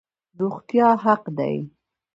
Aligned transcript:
روغتیا 0.39 0.89
حق 1.03 1.21
دی 1.37 1.57